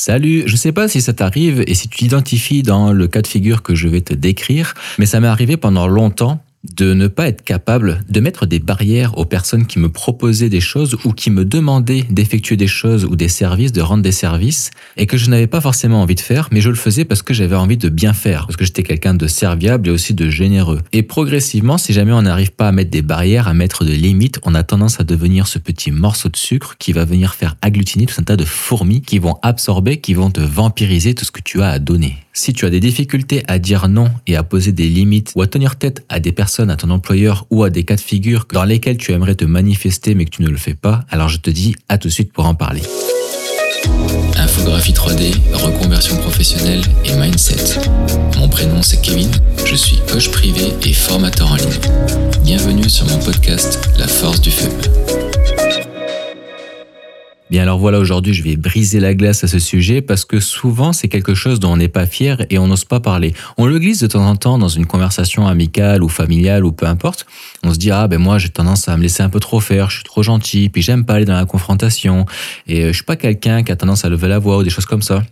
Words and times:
Salut, 0.00 0.44
je 0.46 0.54
sais 0.54 0.70
pas 0.70 0.86
si 0.86 1.02
ça 1.02 1.12
t'arrive 1.12 1.64
et 1.66 1.74
si 1.74 1.88
tu 1.88 1.98
t'identifies 1.98 2.62
dans 2.62 2.92
le 2.92 3.08
cas 3.08 3.20
de 3.20 3.26
figure 3.26 3.64
que 3.64 3.74
je 3.74 3.88
vais 3.88 4.00
te 4.00 4.14
décrire, 4.14 4.74
mais 4.96 5.06
ça 5.06 5.18
m'est 5.18 5.26
arrivé 5.26 5.56
pendant 5.56 5.88
longtemps 5.88 6.40
de 6.74 6.94
ne 6.94 7.08
pas 7.08 7.28
être 7.28 7.42
capable 7.42 8.02
de 8.08 8.20
mettre 8.20 8.46
des 8.46 8.58
barrières 8.58 9.16
aux 9.18 9.24
personnes 9.24 9.66
qui 9.66 9.78
me 9.78 9.88
proposaient 9.88 10.48
des 10.48 10.60
choses 10.60 10.96
ou 11.04 11.12
qui 11.12 11.30
me 11.30 11.44
demandaient 11.44 12.04
d'effectuer 12.10 12.56
des 12.56 12.66
choses 12.66 13.04
ou 13.04 13.16
des 13.16 13.28
services, 13.28 13.72
de 13.72 13.80
rendre 13.80 14.02
des 14.02 14.12
services, 14.12 14.70
et 14.96 15.06
que 15.06 15.16
je 15.16 15.30
n'avais 15.30 15.46
pas 15.46 15.60
forcément 15.60 16.02
envie 16.02 16.14
de 16.14 16.20
faire, 16.20 16.48
mais 16.52 16.60
je 16.60 16.70
le 16.70 16.76
faisais 16.76 17.04
parce 17.04 17.22
que 17.22 17.34
j'avais 17.34 17.56
envie 17.56 17.76
de 17.76 17.88
bien 17.88 18.12
faire, 18.12 18.46
parce 18.46 18.56
que 18.56 18.64
j'étais 18.64 18.82
quelqu'un 18.82 19.14
de 19.14 19.26
serviable 19.26 19.88
et 19.88 19.90
aussi 19.90 20.14
de 20.14 20.28
généreux. 20.30 20.80
Et 20.92 21.02
progressivement, 21.02 21.78
si 21.78 21.92
jamais 21.92 22.12
on 22.12 22.22
n'arrive 22.22 22.52
pas 22.52 22.68
à 22.68 22.72
mettre 22.72 22.90
des 22.90 23.02
barrières, 23.02 23.48
à 23.48 23.54
mettre 23.54 23.84
des 23.84 23.96
limites, 23.96 24.38
on 24.44 24.54
a 24.54 24.62
tendance 24.62 25.00
à 25.00 25.04
devenir 25.04 25.46
ce 25.46 25.58
petit 25.58 25.90
morceau 25.90 26.28
de 26.28 26.36
sucre 26.36 26.76
qui 26.78 26.92
va 26.92 27.04
venir 27.04 27.34
faire 27.34 27.56
agglutiner 27.62 28.06
tout 28.06 28.14
un 28.18 28.24
tas 28.24 28.36
de 28.36 28.44
fourmis 28.44 29.02
qui 29.02 29.18
vont 29.18 29.36
absorber, 29.42 30.00
qui 30.00 30.14
vont 30.14 30.30
te 30.30 30.40
vampiriser 30.40 31.14
tout 31.14 31.24
ce 31.24 31.30
que 31.30 31.40
tu 31.42 31.62
as 31.62 31.70
à 31.70 31.78
donner. 31.78 32.16
Si 32.40 32.52
tu 32.52 32.66
as 32.66 32.70
des 32.70 32.78
difficultés 32.78 33.42
à 33.48 33.58
dire 33.58 33.88
non 33.88 34.12
et 34.28 34.36
à 34.36 34.44
poser 34.44 34.70
des 34.70 34.88
limites 34.88 35.32
ou 35.34 35.42
à 35.42 35.48
tenir 35.48 35.74
tête 35.74 36.04
à 36.08 36.20
des 36.20 36.30
personnes, 36.30 36.70
à 36.70 36.76
ton 36.76 36.88
employeur 36.90 37.48
ou 37.50 37.64
à 37.64 37.68
des 37.68 37.82
cas 37.82 37.96
de 37.96 38.00
figure 38.00 38.46
dans 38.52 38.62
lesquels 38.62 38.96
tu 38.96 39.10
aimerais 39.10 39.34
te 39.34 39.44
manifester 39.44 40.14
mais 40.14 40.24
que 40.24 40.30
tu 40.30 40.42
ne 40.42 40.48
le 40.48 40.56
fais 40.56 40.74
pas, 40.74 41.04
alors 41.10 41.28
je 41.28 41.38
te 41.38 41.50
dis 41.50 41.74
à 41.88 41.98
tout 41.98 42.06
de 42.06 42.12
suite 42.12 42.32
pour 42.32 42.46
en 42.46 42.54
parler. 42.54 42.82
Infographie 44.36 44.92
3D, 44.92 45.34
reconversion 45.52 46.16
professionnelle 46.18 46.82
et 47.04 47.16
mindset. 47.16 47.80
Mon 48.38 48.48
prénom 48.48 48.82
c'est 48.82 49.02
Kevin, 49.02 49.32
je 49.66 49.74
suis 49.74 49.98
coach 50.08 50.30
privé 50.30 50.72
et 50.86 50.92
formateur 50.92 51.50
en 51.50 51.56
ligne. 51.56 51.80
Bienvenue 52.44 52.88
sur 52.88 53.04
mon 53.06 53.18
podcast 53.18 53.80
La 53.98 54.06
force 54.06 54.40
du 54.40 54.52
feu. 54.52 54.70
Bien 57.50 57.62
alors 57.62 57.78
voilà, 57.78 57.98
aujourd'hui 57.98 58.34
je 58.34 58.42
vais 58.42 58.56
briser 58.56 59.00
la 59.00 59.14
glace 59.14 59.42
à 59.42 59.48
ce 59.48 59.58
sujet 59.58 60.02
parce 60.02 60.26
que 60.26 60.38
souvent 60.38 60.92
c'est 60.92 61.08
quelque 61.08 61.34
chose 61.34 61.60
dont 61.60 61.72
on 61.72 61.76
n'est 61.78 61.88
pas 61.88 62.04
fier 62.04 62.44
et 62.50 62.58
on 62.58 62.66
n'ose 62.66 62.84
pas 62.84 63.00
parler. 63.00 63.32
On 63.56 63.64
le 63.64 63.78
glisse 63.78 64.00
de 64.00 64.06
temps 64.06 64.26
en 64.26 64.36
temps 64.36 64.58
dans 64.58 64.68
une 64.68 64.84
conversation 64.84 65.46
amicale 65.46 66.02
ou 66.02 66.10
familiale 66.10 66.66
ou 66.66 66.72
peu 66.72 66.84
importe. 66.84 67.24
On 67.64 67.72
se 67.72 67.78
dit 67.78 67.90
ah 67.90 68.06
ben 68.06 68.18
moi 68.18 68.36
j'ai 68.36 68.50
tendance 68.50 68.86
à 68.88 68.96
me 68.98 69.02
laisser 69.02 69.22
un 69.22 69.30
peu 69.30 69.40
trop 69.40 69.60
faire, 69.60 69.88
je 69.88 69.96
suis 69.96 70.04
trop 70.04 70.22
gentil, 70.22 70.68
puis 70.68 70.82
j'aime 70.82 71.06
pas 71.06 71.14
aller 71.14 71.24
dans 71.24 71.36
la 71.36 71.46
confrontation 71.46 72.26
et 72.66 72.84
euh, 72.84 72.88
je 72.88 72.92
suis 72.92 73.04
pas 73.04 73.16
quelqu'un 73.16 73.62
qui 73.62 73.72
a 73.72 73.76
tendance 73.76 74.04
à 74.04 74.10
lever 74.10 74.28
la 74.28 74.38
voix 74.38 74.58
ou 74.58 74.62
des 74.62 74.70
choses 74.70 74.86
comme 74.86 75.02
ça. 75.02 75.22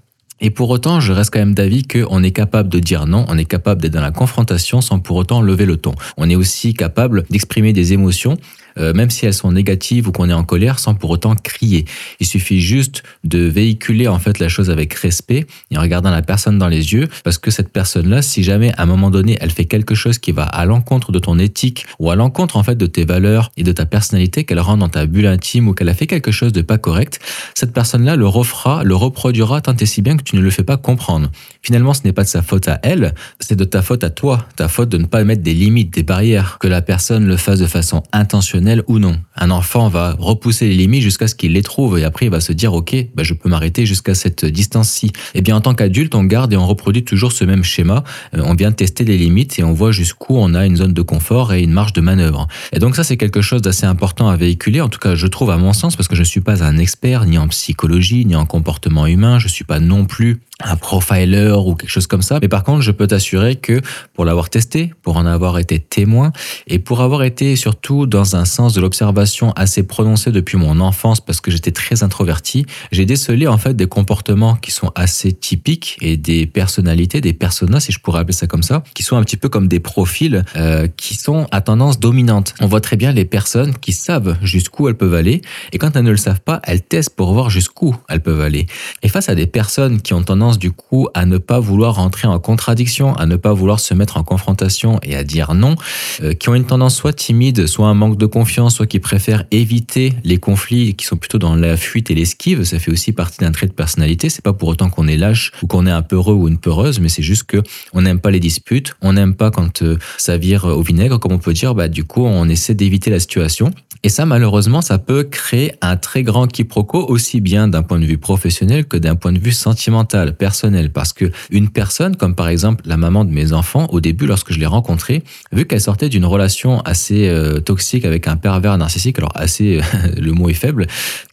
Et 0.40 0.50
pour 0.50 0.68
autant, 0.68 1.00
je 1.00 1.12
reste 1.12 1.32
quand 1.32 1.38
même 1.38 1.54
d'avis 1.54 1.84
qu'on 1.84 2.22
est 2.22 2.30
capable 2.30 2.68
de 2.68 2.78
dire 2.78 3.06
non, 3.06 3.24
on 3.28 3.38
est 3.38 3.46
capable 3.46 3.80
d'être 3.80 3.94
dans 3.94 4.02
la 4.02 4.10
confrontation 4.10 4.80
sans 4.80 4.98
pour 4.98 5.16
autant 5.16 5.40
lever 5.40 5.64
le 5.64 5.76
ton. 5.76 5.94
On 6.18 6.28
est 6.28 6.36
aussi 6.36 6.74
capable 6.74 7.24
d'exprimer 7.30 7.72
des 7.72 7.94
émotions 7.94 8.36
euh, 8.78 8.92
même 8.92 9.10
si 9.10 9.26
elles 9.26 9.34
sont 9.34 9.52
négatives 9.52 10.08
ou 10.08 10.12
qu'on 10.12 10.28
est 10.28 10.34
en 10.34 10.44
colère, 10.44 10.78
sans 10.78 10.94
pour 10.94 11.10
autant 11.10 11.34
crier. 11.34 11.84
Il 12.20 12.26
suffit 12.26 12.60
juste 12.60 13.02
de 13.24 13.40
véhiculer 13.40 14.08
en 14.08 14.18
fait 14.18 14.38
la 14.38 14.48
chose 14.48 14.70
avec 14.70 14.94
respect 14.94 15.46
et 15.70 15.78
en 15.78 15.80
regardant 15.80 16.10
la 16.10 16.22
personne 16.22 16.58
dans 16.58 16.68
les 16.68 16.92
yeux, 16.92 17.08
parce 17.24 17.38
que 17.38 17.50
cette 17.50 17.70
personne-là, 17.70 18.22
si 18.22 18.42
jamais 18.42 18.72
à 18.76 18.82
un 18.82 18.86
moment 18.86 19.10
donné 19.10 19.38
elle 19.40 19.50
fait 19.50 19.64
quelque 19.64 19.94
chose 19.94 20.18
qui 20.18 20.32
va 20.32 20.44
à 20.44 20.64
l'encontre 20.64 21.12
de 21.12 21.18
ton 21.18 21.38
éthique 21.38 21.86
ou 21.98 22.10
à 22.10 22.16
l'encontre 22.16 22.56
en 22.56 22.62
fait 22.62 22.76
de 22.76 22.86
tes 22.86 23.04
valeurs 23.04 23.50
et 23.56 23.62
de 23.62 23.72
ta 23.72 23.86
personnalité, 23.86 24.44
qu'elle 24.44 24.60
rentre 24.60 24.78
dans 24.78 24.88
ta 24.88 25.06
bulle 25.06 25.26
intime 25.26 25.68
ou 25.68 25.74
qu'elle 25.74 25.88
a 25.88 25.94
fait 25.94 26.06
quelque 26.06 26.30
chose 26.30 26.52
de 26.52 26.62
pas 26.62 26.78
correct, 26.78 27.20
cette 27.54 27.72
personne-là 27.72 28.16
le 28.16 28.26
refera, 28.26 28.84
le 28.84 28.94
reproduira 28.94 29.60
tant 29.60 29.76
et 29.76 29.86
si 29.86 30.02
bien 30.02 30.16
que 30.16 30.22
tu 30.22 30.36
ne 30.36 30.40
le 30.40 30.50
fais 30.50 30.64
pas 30.64 30.76
comprendre. 30.76 31.30
Finalement, 31.62 31.94
ce 31.94 32.02
n'est 32.04 32.12
pas 32.12 32.22
de 32.22 32.28
sa 32.28 32.42
faute 32.42 32.68
à 32.68 32.78
elle, 32.82 33.14
c'est 33.40 33.56
de 33.56 33.64
ta 33.64 33.82
faute 33.82 34.04
à 34.04 34.10
toi, 34.10 34.46
ta 34.56 34.68
faute 34.68 34.88
de 34.88 34.98
ne 34.98 35.06
pas 35.06 35.24
mettre 35.24 35.42
des 35.42 35.54
limites, 35.54 35.92
des 35.92 36.02
barrières, 36.02 36.58
que 36.60 36.68
la 36.68 36.82
personne 36.82 37.26
le 37.26 37.36
fasse 37.36 37.58
de 37.58 37.66
façon 37.66 38.02
intentionnelle 38.12 38.65
ou 38.86 38.98
non. 38.98 39.18
Un 39.36 39.50
enfant 39.50 39.88
va 39.88 40.16
repousser 40.18 40.68
les 40.68 40.74
limites 40.74 41.02
jusqu'à 41.02 41.28
ce 41.28 41.34
qu'il 41.34 41.52
les 41.52 41.62
trouve 41.62 41.98
et 41.98 42.04
après 42.04 42.26
il 42.26 42.30
va 42.30 42.40
se 42.40 42.52
dire 42.52 42.74
ok, 42.74 42.94
bah, 43.14 43.22
je 43.22 43.34
peux 43.34 43.48
m'arrêter 43.48 43.86
jusqu'à 43.86 44.14
cette 44.14 44.44
distance-ci. 44.44 45.06
Et 45.06 45.10
eh 45.36 45.40
bien 45.42 45.56
en 45.56 45.60
tant 45.60 45.74
qu'adulte, 45.74 46.14
on 46.14 46.24
garde 46.24 46.52
et 46.52 46.56
on 46.56 46.66
reproduit 46.66 47.04
toujours 47.04 47.32
ce 47.32 47.44
même 47.44 47.64
schéma. 47.64 48.04
Euh, 48.34 48.42
on 48.44 48.54
vient 48.54 48.72
tester 48.72 49.04
les 49.04 49.18
limites 49.18 49.58
et 49.58 49.64
on 49.64 49.72
voit 49.72 49.92
jusqu'où 49.92 50.36
on 50.36 50.54
a 50.54 50.66
une 50.66 50.76
zone 50.76 50.92
de 50.92 51.02
confort 51.02 51.52
et 51.52 51.62
une 51.62 51.72
marge 51.72 51.92
de 51.92 52.00
manœuvre. 52.00 52.46
Et 52.72 52.78
donc 52.78 52.96
ça 52.96 53.04
c'est 53.04 53.16
quelque 53.16 53.40
chose 53.40 53.62
d'assez 53.62 53.86
important 53.86 54.28
à 54.28 54.36
véhiculer. 54.36 54.80
En 54.80 54.88
tout 54.88 54.98
cas, 54.98 55.14
je 55.14 55.26
trouve 55.26 55.50
à 55.50 55.56
mon 55.56 55.72
sens 55.72 55.96
parce 55.96 56.08
que 56.08 56.16
je 56.16 56.22
ne 56.22 56.26
suis 56.26 56.40
pas 56.40 56.64
un 56.64 56.78
expert 56.78 57.24
ni 57.24 57.38
en 57.38 57.48
psychologie 57.48 58.24
ni 58.24 58.36
en 58.36 58.46
comportement 58.46 59.06
humain. 59.06 59.38
Je 59.38 59.48
suis 59.48 59.64
pas 59.64 59.80
non 59.80 60.04
plus 60.04 60.40
un 60.64 60.76
profiler 60.76 61.54
ou 61.64 61.74
quelque 61.74 61.90
chose 61.90 62.06
comme 62.06 62.22
ça. 62.22 62.38
Mais 62.40 62.48
par 62.48 62.64
contre, 62.64 62.80
je 62.80 62.90
peux 62.90 63.06
t'assurer 63.06 63.56
que 63.56 63.80
pour 64.14 64.24
l'avoir 64.24 64.48
testé, 64.48 64.92
pour 65.02 65.16
en 65.16 65.26
avoir 65.26 65.58
été 65.58 65.78
témoin 65.78 66.32
et 66.66 66.78
pour 66.78 67.02
avoir 67.02 67.22
été 67.22 67.56
surtout 67.56 68.06
dans 68.06 68.36
un 68.36 68.44
sens 68.56 68.72
de 68.72 68.80
l'observation 68.80 69.52
assez 69.52 69.82
prononcé 69.82 70.32
depuis 70.32 70.56
mon 70.56 70.80
enfance 70.80 71.20
parce 71.20 71.40
que 71.42 71.50
j'étais 71.50 71.72
très 71.72 72.02
introverti, 72.02 72.64
j'ai 72.90 73.04
décelé 73.04 73.46
en 73.46 73.58
fait 73.58 73.74
des 73.74 73.86
comportements 73.86 74.56
qui 74.56 74.70
sont 74.70 74.90
assez 74.94 75.32
typiques 75.32 75.98
et 76.00 76.16
des 76.16 76.46
personnalités, 76.46 77.20
des 77.20 77.34
personas 77.34 77.80
si 77.80 77.92
je 77.92 78.00
pourrais 78.00 78.20
appeler 78.20 78.32
ça 78.32 78.46
comme 78.46 78.62
ça, 78.62 78.82
qui 78.94 79.02
sont 79.02 79.16
un 79.16 79.22
petit 79.22 79.36
peu 79.36 79.50
comme 79.50 79.68
des 79.68 79.80
profils 79.80 80.44
euh, 80.56 80.88
qui 80.96 81.16
sont 81.16 81.46
à 81.50 81.60
tendance 81.60 82.00
dominante. 82.00 82.54
On 82.60 82.66
voit 82.66 82.80
très 82.80 82.96
bien 82.96 83.12
les 83.12 83.26
personnes 83.26 83.76
qui 83.76 83.92
savent 83.92 84.36
jusqu'où 84.42 84.88
elles 84.88 84.96
peuvent 84.96 85.14
aller 85.14 85.42
et 85.72 85.78
quand 85.78 85.94
elles 85.94 86.04
ne 86.04 86.10
le 86.10 86.16
savent 86.16 86.40
pas, 86.40 86.60
elles 86.64 86.82
testent 86.82 87.14
pour 87.14 87.34
voir 87.34 87.50
jusqu'où 87.50 87.94
elles 88.08 88.22
peuvent 88.22 88.40
aller. 88.40 88.66
Et 89.02 89.08
face 89.08 89.28
à 89.28 89.34
des 89.34 89.46
personnes 89.46 90.00
qui 90.00 90.14
ont 90.14 90.22
tendance 90.22 90.58
du 90.58 90.72
coup 90.72 91.08
à 91.12 91.26
ne 91.26 91.36
pas 91.36 91.60
vouloir 91.60 91.96
rentrer 91.96 92.26
en 92.26 92.38
contradiction, 92.38 93.14
à 93.16 93.26
ne 93.26 93.36
pas 93.36 93.52
vouloir 93.52 93.80
se 93.80 93.92
mettre 93.92 94.16
en 94.16 94.24
confrontation 94.24 94.98
et 95.02 95.14
à 95.14 95.24
dire 95.24 95.52
non, 95.52 95.76
euh, 96.22 96.32
qui 96.32 96.48
ont 96.48 96.54
une 96.54 96.64
tendance 96.64 96.96
soit 96.96 97.12
timide, 97.12 97.66
soit 97.66 97.86
un 97.86 97.94
manque 97.94 98.16
de 98.16 98.26
confiance, 98.26 98.45
soit 98.68 98.86
qui 98.86 98.98
préfèrent 98.98 99.44
éviter 99.50 100.12
les 100.24 100.38
conflits 100.38 100.94
qui 100.94 101.04
sont 101.04 101.16
plutôt 101.16 101.38
dans 101.38 101.54
la 101.54 101.76
fuite 101.76 102.10
et 102.10 102.14
l'esquive. 102.14 102.64
Ça 102.64 102.78
fait 102.78 102.90
aussi 102.90 103.12
partie 103.12 103.38
d'un 103.38 103.52
trait 103.52 103.66
de 103.66 103.72
personnalité. 103.72 104.28
C'est 104.28 104.42
pas 104.42 104.52
pour 104.52 104.68
autant 104.68 104.88
qu'on 104.88 105.06
est 105.06 105.16
lâche 105.16 105.52
ou 105.62 105.66
qu'on 105.66 105.86
est 105.86 105.90
un 105.90 106.02
peureux 106.02 106.34
ou 106.34 106.48
une 106.48 106.58
peureuse, 106.58 107.00
mais 107.00 107.08
c'est 107.08 107.22
juste 107.22 107.44
que 107.44 107.62
on 107.92 108.02
n'aime 108.02 108.20
pas 108.20 108.30
les 108.30 108.40
disputes, 108.40 108.94
on 109.02 109.12
n'aime 109.12 109.34
pas 109.34 109.50
quand 109.50 109.82
euh, 109.82 109.98
ça 110.18 110.36
vire 110.36 110.64
au 110.64 110.82
vinaigre, 110.82 111.18
comme 111.18 111.32
on 111.32 111.38
peut 111.38 111.52
dire. 111.52 111.74
Bah 111.74 111.88
du 111.88 112.04
coup, 112.04 112.24
on 112.24 112.48
essaie 112.48 112.74
d'éviter 112.74 113.10
la 113.10 113.20
situation. 113.20 113.70
Et 114.02 114.08
ça, 114.08 114.26
malheureusement, 114.26 114.82
ça 114.82 114.98
peut 114.98 115.24
créer 115.24 115.72
un 115.80 115.96
très 115.96 116.22
grand 116.22 116.46
quiproquo 116.46 117.04
aussi 117.08 117.40
bien 117.40 117.66
d'un 117.68 117.82
point 117.82 117.98
de 117.98 118.04
vue 118.04 118.18
professionnel 118.18 118.86
que 118.86 118.96
d'un 118.96 119.16
point 119.16 119.32
de 119.32 119.38
vue 119.38 119.52
sentimental 119.52 120.36
personnel 120.36 120.92
parce 120.92 121.12
que 121.12 121.30
une 121.50 121.70
personne 121.70 122.16
comme 122.16 122.34
par 122.34 122.48
exemple 122.48 122.84
la 122.86 122.96
maman 122.96 123.24
de 123.24 123.32
mes 123.32 123.52
enfants 123.52 123.88
au 123.90 124.00
début 124.00 124.26
lorsque 124.26 124.52
je 124.52 124.58
l'ai 124.58 124.66
rencontrée 124.66 125.24
vu 125.52 125.66
qu'elle 125.66 125.80
sortait 125.80 126.08
d'une 126.08 126.24
relation 126.24 126.80
assez 126.82 127.28
euh, 127.28 127.60
toxique 127.60 128.04
avec 128.04 128.28
un 128.28 128.35
pervers 128.36 128.76
narcissique 128.78 129.18
alors 129.18 129.32
assez 129.34 129.80
le 130.16 130.32
mot 130.32 130.48
est 130.48 130.54
faible 130.54 130.86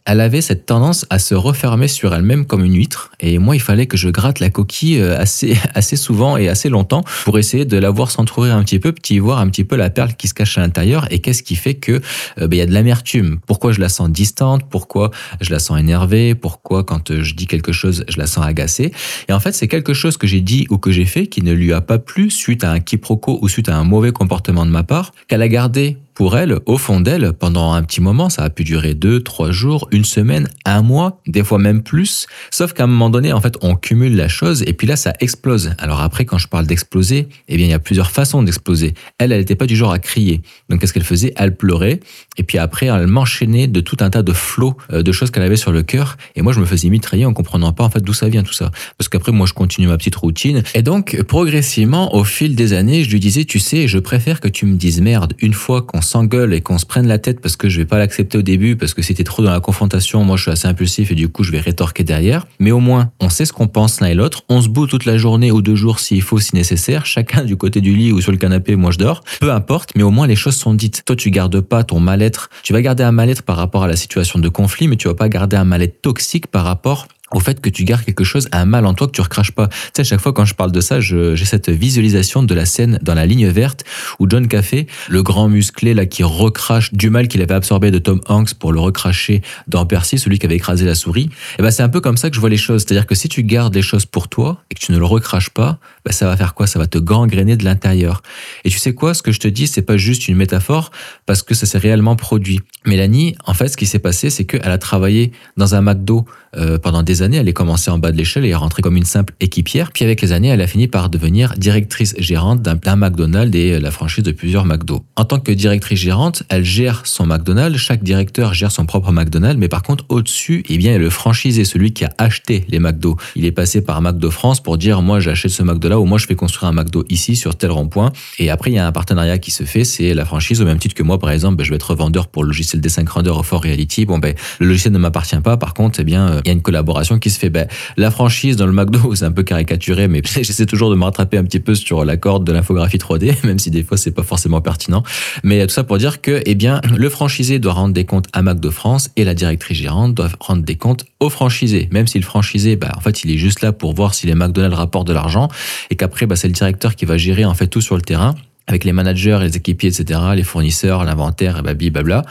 elle 0.06 0.20
avait 0.20 0.42
cette 0.42 0.66
tendance 0.66 1.06
à 1.08 1.18
se 1.18 1.34
refermer 1.34 1.88
sur 1.88 2.14
elle-même 2.14 2.44
comme 2.44 2.62
une 2.62 2.74
huître. 2.74 3.10
Et 3.20 3.38
moi 3.38 3.56
il 3.56 3.60
fallait 3.60 3.86
que 3.86 3.96
je 3.96 4.10
gratte 4.10 4.38
la 4.38 4.50
coquille 4.50 5.00
euh, 5.00 5.18
assez 5.18 5.56
assez 5.74 5.96
souvent 5.96 6.36
et 6.36 6.48
assez 6.48 6.68
longtemps 6.68 7.04
pour 7.24 7.38
essayer 7.38 7.64
de 7.64 7.78
la 7.78 7.90
voir 7.90 8.10
s'entrouvrir 8.10 8.54
un 8.54 8.62
petit 8.64 8.78
peu 8.78 8.92
petit 8.92 9.18
voir 9.18 9.38
un 9.38 9.48
petit 9.48 9.64
peu 9.64 9.76
la 9.76 9.90
perle 9.90 10.14
qui 10.14 10.28
se 10.28 10.34
cache 10.34 10.58
à 10.58 10.60
l'intérieur. 10.60 11.06
Et 11.10 11.20
qu'est-ce 11.20 11.42
qui 11.42 11.56
fait 11.56 11.74
que 11.74 11.92
euh, 11.92 12.48
ben, 12.48 12.52
il 12.52 12.58
y 12.58 12.60
a 12.60 12.66
de 12.66 12.72
l'amertume? 12.72 13.38
Pourquoi 13.46 13.72
je 13.72 13.80
la 13.80 13.88
sens 13.88 14.10
distante? 14.10 14.68
Pourquoi 14.68 15.10
je 15.40 15.50
la 15.50 15.58
sens 15.58 15.78
énervée? 15.78 16.34
Pourquoi 16.34 16.84
quand 16.84 17.22
je 17.22 17.34
dis 17.34 17.46
quelque 17.46 17.72
chose 17.72 18.04
je 18.08 18.18
la 18.18 18.26
sens 18.26 18.44
agacée? 18.44 18.92
Et 19.28 19.32
en 19.32 19.40
fait, 19.40 19.52
c'est 19.52 19.68
quelque 19.68 19.94
chose 19.94 20.18
que 20.18 20.26
j'ai 20.26 20.40
dit 20.40 20.66
ou 20.68 20.76
que 20.76 20.92
j'ai 20.92 21.06
fait 21.06 21.26
qui 21.28 21.42
ne 21.42 21.52
lui 21.52 21.72
a 21.72 21.80
pas 21.80 21.98
plu 21.98 22.30
suite 22.30 22.64
à 22.64 22.70
un 22.70 22.80
quiproquo 22.80 23.38
ou 23.40 23.48
suite 23.48 23.68
à 23.68 23.76
un 23.76 23.84
mauvais 23.84 24.12
comportement 24.12 24.66
de 24.66 24.70
ma 24.70 24.82
part, 24.82 25.12
qu'elle 25.28 25.42
a 25.42 25.48
gardé 25.48 25.96
pour 26.14 26.36
elle, 26.36 26.58
au 26.66 26.78
fond 26.78 27.00
d'elle, 27.00 27.32
pendant 27.32 27.72
un 27.72 27.82
petit 27.82 28.00
moment, 28.00 28.30
ça 28.30 28.42
a 28.42 28.50
pu 28.50 28.62
durer 28.62 28.94
deux, 28.94 29.20
trois 29.20 29.50
jours, 29.50 29.88
une 29.90 30.04
semaine, 30.04 30.48
un 30.64 30.80
mois, 30.80 31.20
des 31.26 31.42
fois 31.42 31.58
même 31.58 31.82
plus. 31.82 32.26
Sauf 32.50 32.72
qu'à 32.72 32.84
un 32.84 32.86
moment 32.86 33.10
donné, 33.10 33.32
en 33.32 33.40
fait, 33.40 33.56
on 33.62 33.74
cumule 33.74 34.14
la 34.14 34.28
chose 34.28 34.62
et 34.66 34.72
puis 34.74 34.86
là, 34.86 34.94
ça 34.94 35.12
explose. 35.18 35.74
Alors 35.78 36.00
après, 36.00 36.24
quand 36.24 36.38
je 36.38 36.46
parle 36.46 36.66
d'exploser, 36.66 37.28
eh 37.48 37.56
bien, 37.56 37.66
il 37.66 37.70
y 37.70 37.74
a 37.74 37.80
plusieurs 37.80 38.12
façons 38.12 38.42
d'exploser. 38.44 38.94
Elle, 39.18 39.32
elle 39.32 39.40
n'était 39.40 39.56
pas 39.56 39.66
du 39.66 39.74
genre 39.74 39.92
à 39.92 39.98
crier. 39.98 40.40
Donc, 40.68 40.80
qu'est-ce 40.80 40.92
qu'elle 40.92 41.04
faisait? 41.04 41.32
Elle 41.36 41.56
pleurait 41.56 42.00
et 42.36 42.42
puis 42.44 42.58
après, 42.58 42.86
elle 42.86 43.06
m'enchaînait 43.08 43.66
de 43.66 43.80
tout 43.80 43.96
un 44.00 44.10
tas 44.10 44.22
de 44.22 44.32
flots 44.32 44.76
euh, 44.92 45.02
de 45.02 45.12
choses 45.12 45.30
qu'elle 45.30 45.42
avait 45.42 45.56
sur 45.56 45.72
le 45.72 45.82
cœur. 45.82 46.16
Et 46.36 46.42
moi, 46.42 46.52
je 46.52 46.60
me 46.60 46.64
faisais 46.64 46.88
mitrailler 46.90 47.26
en 47.26 47.32
comprenant 47.32 47.72
pas 47.72 47.84
en 47.84 47.90
fait 47.90 48.00
d'où 48.00 48.14
ça 48.14 48.28
vient 48.28 48.42
tout 48.42 48.52
ça. 48.52 48.70
Parce 48.98 49.08
qu'après, 49.08 49.32
moi, 49.32 49.46
je 49.46 49.52
continue 49.52 49.88
ma 49.88 49.96
petite 49.96 50.16
routine. 50.16 50.62
Et 50.74 50.82
donc, 50.82 51.20
progressivement, 51.22 52.14
au 52.14 52.22
fil 52.22 52.54
des 52.54 52.72
années, 52.72 53.02
je 53.02 53.10
lui 53.10 53.20
disais, 53.20 53.44
tu 53.44 53.58
sais, 53.58 53.88
je 53.88 53.98
préfère 53.98 54.40
que 54.40 54.48
tu 54.48 54.66
me 54.66 54.76
dises 54.76 55.00
merde 55.00 55.34
une 55.40 55.54
fois 55.54 55.82
qu'on 55.82 56.03
s'engueule 56.04 56.54
et 56.54 56.60
qu'on 56.60 56.78
se 56.78 56.86
prenne 56.86 57.06
la 57.06 57.18
tête 57.18 57.40
parce 57.40 57.56
que 57.56 57.68
je 57.68 57.78
vais 57.78 57.84
pas 57.84 57.98
l'accepter 57.98 58.38
au 58.38 58.42
début 58.42 58.76
parce 58.76 58.94
que 58.94 59.02
c'était 59.02 59.24
trop 59.24 59.42
dans 59.42 59.50
la 59.50 59.60
confrontation. 59.60 60.24
Moi, 60.24 60.36
je 60.36 60.42
suis 60.42 60.50
assez 60.50 60.68
impulsif 60.68 61.10
et 61.10 61.14
du 61.14 61.28
coup, 61.28 61.42
je 61.42 61.52
vais 61.52 61.60
rétorquer 61.60 62.04
derrière. 62.04 62.46
Mais 62.58 62.70
au 62.70 62.80
moins, 62.80 63.10
on 63.20 63.28
sait 63.28 63.44
ce 63.44 63.52
qu'on 63.52 63.66
pense 63.66 64.00
l'un 64.00 64.08
et 64.08 64.14
l'autre. 64.14 64.42
On 64.48 64.60
se 64.60 64.68
bout 64.68 64.86
toute 64.86 65.04
la 65.04 65.16
journée 65.16 65.50
ou 65.50 65.62
deux 65.62 65.74
jours 65.74 65.98
s'il 65.98 66.22
faut, 66.22 66.38
si 66.38 66.54
nécessaire. 66.54 67.06
Chacun 67.06 67.44
du 67.44 67.56
côté 67.56 67.80
du 67.80 67.94
lit 67.94 68.12
ou 68.12 68.20
sur 68.20 68.32
le 68.32 68.38
canapé, 68.38 68.76
moi 68.76 68.90
je 68.90 68.98
dors. 68.98 69.22
Peu 69.40 69.52
importe, 69.52 69.90
mais 69.96 70.02
au 70.02 70.10
moins 70.10 70.26
les 70.26 70.36
choses 70.36 70.56
sont 70.56 70.74
dites. 70.74 71.02
Toi, 71.04 71.16
tu 71.16 71.30
gardes 71.30 71.60
pas 71.60 71.84
ton 71.84 72.00
mal-être. 72.00 72.50
Tu 72.62 72.72
vas 72.72 72.82
garder 72.82 73.02
un 73.02 73.12
mal-être 73.12 73.42
par 73.42 73.56
rapport 73.56 73.84
à 73.84 73.88
la 73.88 73.96
situation 73.96 74.38
de 74.38 74.48
conflit, 74.48 74.88
mais 74.88 74.96
tu 74.96 75.08
vas 75.08 75.14
pas 75.14 75.28
garder 75.28 75.56
un 75.56 75.64
mal-être 75.64 76.02
toxique 76.02 76.46
par 76.46 76.64
rapport 76.64 77.08
au 77.34 77.40
fait 77.40 77.60
que 77.60 77.68
tu 77.68 77.84
gardes 77.84 78.04
quelque 78.04 78.24
chose, 78.24 78.48
un 78.52 78.64
mal 78.64 78.86
en 78.86 78.94
toi 78.94 79.06
que 79.06 79.12
tu 79.12 79.20
recraches 79.20 79.52
pas. 79.52 79.68
Tu 79.68 79.76
sais, 79.96 80.00
à 80.00 80.04
chaque 80.04 80.20
fois 80.20 80.32
quand 80.32 80.44
je 80.44 80.54
parle 80.54 80.72
de 80.72 80.80
ça, 80.80 81.00
j'ai 81.00 81.36
cette 81.44 81.68
visualisation 81.68 82.42
de 82.42 82.54
la 82.54 82.64
scène 82.64 82.98
dans 83.02 83.14
la 83.14 83.26
ligne 83.26 83.48
verte 83.48 83.84
où 84.18 84.26
John 84.28 84.48
Café, 84.48 84.86
le 85.08 85.22
grand 85.22 85.48
musclé 85.48 85.92
là 85.92 86.06
qui 86.06 86.22
recrache 86.22 86.94
du 86.94 87.10
mal 87.10 87.28
qu'il 87.28 87.42
avait 87.42 87.54
absorbé 87.54 87.90
de 87.90 87.98
Tom 87.98 88.20
Hanks 88.28 88.54
pour 88.54 88.72
le 88.72 88.80
recracher 88.80 89.42
dans 89.68 89.84
Percy, 89.84 90.18
celui 90.18 90.38
qui 90.38 90.46
avait 90.46 90.56
écrasé 90.56 90.86
la 90.86 90.94
souris. 90.94 91.24
Et 91.24 91.56
eh 91.58 91.62
ben 91.62 91.70
c'est 91.70 91.82
un 91.82 91.88
peu 91.88 92.00
comme 92.00 92.16
ça 92.16 92.30
que 92.30 92.36
je 92.36 92.40
vois 92.40 92.50
les 92.50 92.56
choses. 92.56 92.82
C'est-à-dire 92.82 93.06
que 93.06 93.14
si 93.14 93.28
tu 93.28 93.42
gardes 93.42 93.74
les 93.74 93.82
choses 93.82 94.06
pour 94.06 94.28
toi 94.28 94.62
et 94.70 94.74
que 94.74 94.80
tu 94.80 94.92
ne 94.92 94.98
le 94.98 95.04
recraches 95.04 95.50
pas, 95.50 95.78
ben 96.04 96.12
ça 96.12 96.26
va 96.26 96.36
faire 96.36 96.54
quoi? 96.54 96.66
Ça 96.66 96.78
va 96.78 96.86
te 96.86 96.98
gangréner 96.98 97.56
de 97.56 97.64
l'intérieur. 97.64 98.22
Et 98.64 98.70
tu 98.70 98.78
sais 98.78 98.94
quoi? 98.94 99.12
Ce 99.12 99.22
que 99.22 99.32
je 99.32 99.40
te 99.40 99.48
dis, 99.48 99.66
c'est 99.66 99.82
pas 99.82 99.96
juste 99.96 100.28
une 100.28 100.36
métaphore 100.36 100.90
parce 101.26 101.42
que 101.42 101.54
ça 101.54 101.66
s'est 101.66 101.78
réellement 101.78 102.16
produit. 102.16 102.60
Mélanie, 102.86 103.34
en 103.44 103.54
fait, 103.54 103.68
ce 103.68 103.76
qui 103.76 103.86
s'est 103.86 103.98
passé, 103.98 104.30
c'est 104.30 104.44
qu'elle 104.44 104.70
a 104.70 104.78
travaillé 104.78 105.32
dans 105.56 105.74
un 105.74 105.80
McDo 105.80 106.26
euh, 106.56 106.78
pendant 106.78 107.02
des 107.02 107.22
années. 107.22 107.36
Elle 107.36 107.48
est 107.48 107.52
commencée 107.52 107.90
en 107.90 107.98
bas 107.98 108.12
de 108.12 108.16
l'échelle 108.16 108.44
et 108.44 108.50
est 108.50 108.54
rentrée 108.54 108.82
comme 108.82 108.96
une 108.96 109.04
simple 109.04 109.34
équipière. 109.40 109.90
Puis 109.92 110.04
avec 110.04 110.20
les 110.20 110.32
années, 110.32 110.48
elle 110.48 110.60
a 110.60 110.66
fini 110.66 110.88
par 110.88 111.10
devenir 111.10 111.54
directrice 111.56 112.14
gérante 112.18 112.62
d'un 112.62 112.96
McDonald's 112.96 113.56
et 113.56 113.80
la 113.80 113.90
franchise 113.90 114.24
de 114.24 114.32
plusieurs 114.32 114.64
McDo. 114.64 115.04
En 115.16 115.24
tant 115.24 115.40
que 115.40 115.52
directrice 115.52 115.98
gérante, 115.98 116.42
elle 116.48 116.64
gère 116.64 117.06
son 117.06 117.26
McDonald's. 117.26 117.78
Chaque 117.78 118.02
directeur 118.02 118.54
gère 118.54 118.70
son 118.70 118.86
propre 118.86 119.12
McDonald's. 119.12 119.58
Mais 119.58 119.68
par 119.68 119.82
contre, 119.82 120.04
au-dessus, 120.08 120.64
eh 120.68 120.78
bien, 120.78 120.94
il 120.96 121.02
y 121.02 121.06
a 121.06 121.64
celui 121.64 121.92
qui 121.92 122.04
a 122.04 122.10
acheté 122.18 122.64
les 122.68 122.78
McDo. 122.78 123.16
Il 123.36 123.44
est 123.44 123.52
passé 123.52 123.80
par 123.80 124.00
McDo 124.00 124.30
France 124.30 124.62
pour 124.62 124.78
dire, 124.78 125.02
moi, 125.02 125.20
j'achète 125.20 125.50
ce 125.50 125.62
McDo-là 125.62 125.98
ou 125.98 126.04
moi, 126.04 126.18
je 126.18 126.26
fais 126.26 126.34
construire 126.34 126.70
un 126.70 126.72
McDo 126.72 127.04
ici 127.08 127.36
sur 127.36 127.56
tel 127.56 127.70
rond-point. 127.70 128.12
Et 128.38 128.50
après, 128.50 128.70
il 128.70 128.74
y 128.74 128.78
a 128.78 128.86
un 128.86 128.92
partenariat 128.92 129.38
qui 129.38 129.50
se 129.50 129.64
fait. 129.64 129.84
C'est 129.84 130.14
la 130.14 130.24
franchise 130.24 130.60
au 130.60 130.64
même 130.64 130.78
titre 130.78 130.94
que 130.94 131.02
moi, 131.02 131.18
par 131.18 131.30
exemple, 131.30 131.56
ben, 131.56 131.64
je 131.64 131.70
vais 131.70 131.76
être 131.76 131.90
revendeur 131.90 132.28
pour 132.28 132.42
le 132.42 132.48
logiciel 132.48 132.80
D5 132.80 133.08
Render 133.08 133.30
au 133.30 133.42
Fort 133.42 133.62
Reality. 133.62 134.06
Bon, 134.06 134.18
ben, 134.18 134.34
le 134.58 134.66
logiciel 134.66 134.92
ne 134.92 134.98
m'appartient 134.98 135.40
pas. 135.40 135.56
Par 135.56 135.74
contre, 135.74 136.00
eh 136.00 136.04
bien, 136.04 136.28
euh, 136.28 136.40
y 136.46 136.50
a 136.50 136.52
une 136.52 136.62
collaboration 136.62 137.18
qui 137.18 137.30
se 137.30 137.38
fait. 137.38 137.50
Ben, 137.50 137.68
la 137.96 138.10
franchise 138.10 138.56
dans 138.56 138.66
le 138.66 138.72
McDo, 138.72 139.14
c'est 139.14 139.24
un 139.24 139.32
peu 139.32 139.42
caricaturé, 139.42 140.08
mais 140.08 140.22
j'essaie 140.24 140.66
toujours 140.66 140.90
de 140.90 140.96
me 140.96 141.04
rattraper 141.04 141.38
un 141.38 141.44
petit 141.44 141.60
peu 141.60 141.74
sur 141.74 142.04
la 142.04 142.16
corde 142.16 142.44
de 142.44 142.52
l'infographie 142.52 142.98
3D, 142.98 143.34
même 143.44 143.58
si 143.58 143.70
des 143.70 143.82
fois 143.82 143.96
c'est 143.96 144.10
pas 144.10 144.22
forcément 144.22 144.60
pertinent. 144.60 145.02
Mais 145.42 145.66
tout 145.66 145.72
ça 145.72 145.84
pour 145.84 145.98
dire 145.98 146.20
que, 146.20 146.42
eh 146.44 146.54
bien, 146.54 146.80
le 146.96 147.08
franchisé 147.08 147.58
doit 147.58 147.72
rendre 147.72 147.94
des 147.94 148.04
comptes 148.04 148.26
à 148.32 148.42
McDo 148.42 148.70
France 148.70 149.10
et 149.16 149.24
la 149.24 149.34
directrice 149.34 149.78
gérante 149.78 150.14
doit 150.14 150.28
rendre 150.40 150.62
des 150.62 150.76
comptes 150.76 151.04
au 151.20 151.30
franchisé. 151.30 151.88
Même 151.92 152.06
si 152.06 152.18
le 152.18 152.24
franchisé, 152.24 152.76
bah, 152.76 152.92
en 152.96 153.00
fait, 153.00 153.24
il 153.24 153.30
est 153.30 153.38
juste 153.38 153.60
là 153.60 153.72
pour 153.72 153.94
voir 153.94 154.14
si 154.14 154.26
les 154.26 154.34
McDonald's 154.34 154.76
rapportent 154.76 155.08
de 155.08 155.12
l'argent 155.12 155.48
et 155.90 155.96
qu'après, 155.96 156.26
bah, 156.26 156.36
c'est 156.36 156.48
le 156.48 156.54
directeur 156.54 156.96
qui 156.96 157.04
va 157.04 157.16
gérer 157.16 157.44
en 157.44 157.54
fait 157.54 157.66
tout 157.66 157.80
sur 157.80 157.96
le 157.96 158.02
terrain 158.02 158.34
avec 158.66 158.84
les 158.84 158.92
managers, 158.92 159.38
les 159.40 159.56
équipiers, 159.56 159.90
etc., 159.90 160.20
les 160.34 160.42
fournisseurs, 160.42 161.04
l'inventaire, 161.04 161.62
et 161.66 161.90
blabla 161.90 162.22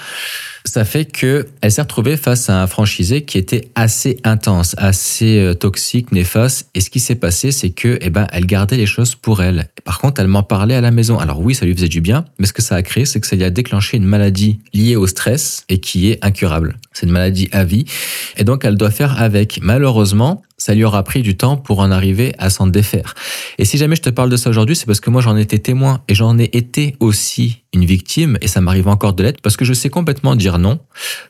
ça 0.66 0.86
fait 0.86 1.06
que 1.06 1.46
elle 1.62 1.72
s'est 1.72 1.82
retrouvée 1.82 2.18
face 2.18 2.50
à 2.50 2.62
un 2.62 2.68
franchisé 2.68 3.24
qui 3.24 3.38
était 3.38 3.70
assez 3.76 4.18
intense, 4.24 4.76
assez 4.78 5.40
euh, 5.40 5.54
toxique, 5.54 6.12
néfaste. 6.12 6.70
Et 6.74 6.82
ce 6.82 6.90
qui 6.90 7.00
s'est 7.00 7.16
passé, 7.16 7.52
c'est 7.52 7.72
que, 7.72 7.98
eh 8.02 8.10
ben, 8.10 8.28
elle 8.32 8.46
gardait 8.46 8.78
les 8.78 8.86
choses 8.86 9.16
pour 9.16 9.44
elle. 9.44 9.70
Par 9.84 10.00
contre, 10.00 10.22
elle 10.22 10.28
m'en 10.28 10.44
parlait 10.44 10.76
à 10.76 10.82
la 10.82 10.92
maison. 10.92 11.20
Alors 11.20 11.42
oui, 11.42 11.54
ça 11.54 11.66
lui 11.66 11.74
faisait 11.74 11.90
du 11.90 12.02
bien, 12.02 12.26
mais 12.40 12.48
ce 12.48 12.54
que 12.54 12.62
ça 12.62 12.76
a 12.76 12.82
créé, 12.82 13.06
c'est 13.06 13.20
que 13.20 13.28
ça 13.28 13.36
lui 13.36 13.44
a 13.44 13.50
déclenché 13.50 13.98
une 13.98 14.06
maladie 14.06 14.60
liée 14.74 14.96
au 14.96 15.08
stress 15.08 15.66
et 15.70 15.80
qui 15.80 16.10
est 16.10 16.24
incurable. 16.24 16.78
C'est 16.94 17.06
une 17.06 17.12
maladie 17.12 17.50
à 17.52 17.66
vie. 17.66 17.86
Et 18.38 18.44
donc, 18.44 18.64
elle 18.64 18.78
doit 18.78 18.92
faire 18.92 19.22
avec. 19.22 19.60
Malheureusement, 19.62 20.44
ça 20.64 20.74
lui 20.74 20.86
aura 20.86 21.04
pris 21.04 21.22
du 21.24 21.36
temps 21.36 21.58
pour 21.58 21.80
en 21.80 21.92
arriver 21.92 22.34
à 22.38 22.50
s'en 22.50 22.68
défaire. 22.68 23.16
Et 23.58 23.66
si 23.66 23.78
jamais 23.78 23.98
je 23.98 24.02
te 24.02 24.10
parle 24.10 24.30
de 24.30 24.38
ça 24.38 24.50
aujourd'hui, 24.50 24.78
c'est 24.78 24.86
parce 24.86 25.02
que 25.02 25.10
moi 25.10 25.22
j'en 25.22 25.36
ai 25.36 25.42
été 25.42 25.60
témoin 25.60 26.02
et 26.08 26.16
j'en 26.16 26.40
ai 26.40 26.50
été 26.54 26.96
aussi 27.02 27.64
une 27.74 27.84
victime 27.84 28.38
et 28.40 28.48
ça 28.48 28.62
m'arrive 28.62 28.88
encore 28.88 29.12
de 29.12 29.24
l'être 29.24 29.42
parce 29.42 29.58
que 29.58 29.66
je 29.66 29.74
sais 29.74 29.90
complètement 29.90 30.38
dire 30.38 30.60
non. 30.60 30.80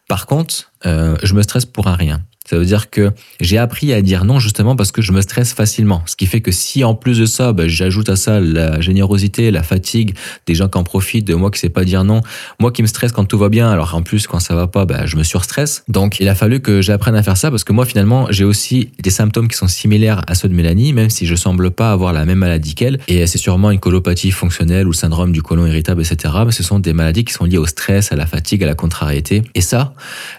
Par 0.07 0.27
contre, 0.27 0.71
euh, 0.85 1.17
je 1.23 1.33
me 1.33 1.41
stresse 1.41 1.65
pour 1.65 1.87
un 1.87 1.95
rien. 1.95 2.21
Ça 2.53 2.59
veut 2.59 2.65
dire 2.65 2.91
que 2.91 3.09
j'ai 3.41 3.57
appris 3.57 3.93
à 3.93 4.03
dire 4.03 4.25
non 4.25 4.37
justement 4.37 4.75
parce 4.75 4.91
que 4.91 5.01
je 5.01 5.11
me 5.11 5.21
stresse 5.21 5.53
facilement. 5.53 6.03
Ce 6.05 6.15
qui 6.15 6.27
fait 6.27 6.41
que 6.41 6.51
si 6.51 6.83
en 6.83 6.93
plus 6.93 7.17
de 7.17 7.25
ça, 7.25 7.51
bah, 7.51 7.67
j'ajoute 7.67 8.09
à 8.09 8.15
ça 8.15 8.39
la 8.39 8.79
générosité, 8.79 9.49
la 9.49 9.63
fatigue, 9.63 10.13
des 10.45 10.53
gens 10.53 10.67
qui 10.67 10.77
en 10.77 10.83
profitent 10.83 11.25
de 11.25 11.33
moi 11.33 11.49
qui 11.49 11.59
sais 11.59 11.69
pas 11.69 11.83
dire 11.83 12.03
non, 12.03 12.21
moi 12.59 12.71
qui 12.71 12.83
me 12.83 12.87
stresse 12.87 13.11
quand 13.11 13.25
tout 13.25 13.39
va 13.39 13.49
bien, 13.49 13.71
alors 13.71 13.95
en 13.95 14.03
plus 14.03 14.27
quand 14.27 14.39
ça 14.39 14.53
va 14.53 14.67
pas, 14.67 14.85
bah, 14.85 15.07
je 15.07 15.17
me 15.17 15.23
surstresse. 15.23 15.83
Donc 15.87 16.19
il 16.19 16.29
a 16.29 16.35
fallu 16.35 16.59
que 16.59 16.83
j'apprenne 16.83 17.15
à 17.15 17.23
faire 17.23 17.37
ça 17.37 17.49
parce 17.49 17.63
que 17.63 17.73
moi 17.73 17.87
finalement 17.87 18.27
j'ai 18.29 18.43
aussi 18.43 18.91
des 19.01 19.09
symptômes 19.09 19.47
qui 19.47 19.57
sont 19.57 19.67
similaires 19.67 20.21
à 20.27 20.35
ceux 20.35 20.47
de 20.47 20.53
Mélanie, 20.53 20.93
même 20.93 21.09
si 21.09 21.25
je 21.25 21.33
semble 21.33 21.71
pas 21.71 21.91
avoir 21.91 22.13
la 22.13 22.23
même 22.23 22.37
maladie 22.37 22.75
qu'elle. 22.75 22.99
Et 23.07 23.25
c'est 23.25 23.39
sûrement 23.39 23.71
une 23.71 23.79
colopathie 23.79 24.29
fonctionnelle 24.29 24.85
ou 24.85 24.91
le 24.91 24.95
syndrome 24.95 25.31
du 25.31 25.41
côlon 25.41 25.65
irritable, 25.65 26.03
etc. 26.03 26.31
Mais 26.45 26.51
ce 26.51 26.61
sont 26.61 26.77
des 26.77 26.93
maladies 26.93 27.25
qui 27.25 27.33
sont 27.33 27.45
liées 27.45 27.57
au 27.57 27.65
stress, 27.65 28.11
à 28.11 28.15
la 28.15 28.27
fatigue, 28.27 28.63
à 28.63 28.67
la 28.67 28.75
contrariété. 28.75 29.41
Et 29.55 29.61
ça, 29.61 29.95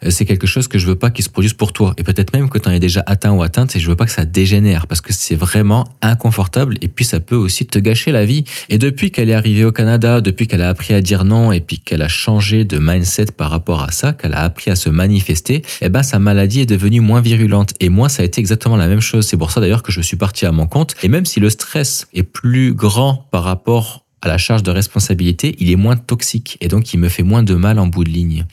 c'est 0.08 0.26
quelque 0.26 0.46
chose 0.46 0.68
que 0.68 0.78
je 0.78 0.86
veux 0.86 0.94
pas 0.94 1.10
qu'il 1.10 1.24
se 1.24 1.28
produise 1.28 1.54
pour 1.54 1.72
toi 1.72 1.92
peut-être 2.04 2.32
même 2.32 2.48
que 2.48 2.58
tu 2.58 2.68
en 2.68 2.72
es 2.72 2.80
déjà 2.80 3.02
atteint 3.06 3.32
ou 3.32 3.42
atteinte 3.42 3.74
et 3.74 3.80
je 3.80 3.88
veux 3.88 3.96
pas 3.96 4.04
que 4.04 4.12
ça 4.12 4.24
dégénère 4.24 4.86
parce 4.86 5.00
que 5.00 5.12
c'est 5.12 5.34
vraiment 5.34 5.84
inconfortable 6.02 6.76
et 6.80 6.88
puis 6.88 7.04
ça 7.04 7.20
peut 7.20 7.36
aussi 7.36 7.66
te 7.66 7.78
gâcher 7.78 8.12
la 8.12 8.24
vie. 8.24 8.44
Et 8.68 8.78
depuis 8.78 9.10
qu'elle 9.10 9.30
est 9.30 9.34
arrivée 9.34 9.64
au 9.64 9.72
Canada, 9.72 10.20
depuis 10.20 10.46
qu'elle 10.46 10.62
a 10.62 10.68
appris 10.68 10.94
à 10.94 11.00
dire 11.00 11.24
non 11.24 11.50
et 11.50 11.60
puis 11.60 11.78
qu'elle 11.78 12.02
a 12.02 12.08
changé 12.08 12.64
de 12.64 12.78
mindset 12.78 13.26
par 13.36 13.50
rapport 13.50 13.82
à 13.82 13.90
ça, 13.90 14.12
qu'elle 14.12 14.34
a 14.34 14.42
appris 14.42 14.70
à 14.70 14.76
se 14.76 14.88
manifester, 14.88 15.62
eh 15.80 15.88
ben 15.88 16.02
sa 16.02 16.18
maladie 16.18 16.60
est 16.60 16.66
devenue 16.66 17.00
moins 17.00 17.20
virulente 17.20 17.74
et 17.80 17.88
moi 17.88 18.08
ça 18.08 18.22
a 18.22 18.26
été 18.26 18.40
exactement 18.40 18.76
la 18.76 18.86
même 18.86 19.00
chose. 19.00 19.26
C'est 19.26 19.36
pour 19.36 19.50
ça 19.50 19.60
d'ailleurs 19.60 19.82
que 19.82 19.92
je 19.92 20.00
suis 20.00 20.16
parti 20.16 20.46
à 20.46 20.52
mon 20.52 20.66
compte 20.66 20.94
et 21.02 21.08
même 21.08 21.26
si 21.26 21.40
le 21.40 21.50
stress 21.50 22.06
est 22.14 22.22
plus 22.22 22.74
grand 22.74 23.26
par 23.30 23.44
rapport 23.44 24.03
à 24.24 24.28
la 24.28 24.38
charge 24.38 24.62
de 24.62 24.70
responsabilité, 24.70 25.54
il 25.58 25.70
est 25.70 25.76
moins 25.76 25.96
toxique 25.96 26.56
et 26.60 26.68
donc 26.68 26.92
il 26.94 26.98
me 26.98 27.08
fait 27.08 27.22
moins 27.22 27.42
de 27.42 27.54
mal 27.54 27.78
en 27.78 27.86
bout 27.86 28.04
de 28.04 28.10
ligne. 28.10 28.44